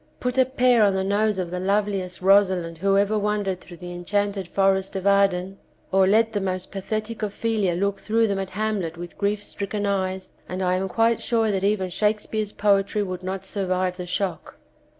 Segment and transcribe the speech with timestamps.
[0.19, 3.91] Put a pair on the nose of the loveliest Rosalind who ever wandered through the
[3.91, 5.59] enchanted forest of Arden,
[5.91, 10.29] or let the most pathetic Ophelia look through them at Hamlet with grief stricken eyes,
[10.49, 14.57] and I am quite sure that even Shakespeare's poetry would not survive the shock.